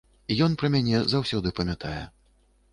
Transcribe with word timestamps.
Ён 0.45 0.55
пра 0.61 0.71
мяне 0.77 1.03
заўсёды 1.13 1.55
памятае. 1.63 2.03